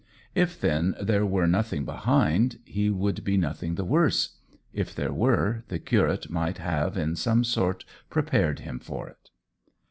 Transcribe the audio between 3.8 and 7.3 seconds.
worse; if there were, the curate might have in